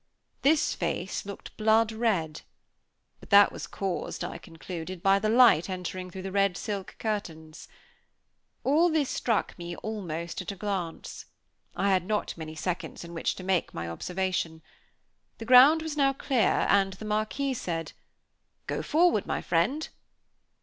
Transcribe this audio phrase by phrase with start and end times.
[0.41, 2.41] This face looked blood red;
[3.19, 7.67] but that was caused, I concluded, by the light entering through the red silk curtains.
[8.63, 11.27] All this struck me almost at a glance;
[11.75, 14.63] I had not many seconds in which to make my observation.
[15.37, 17.91] The ground was now clear, and the Marquis said,
[18.65, 19.87] "Go forward, my friend."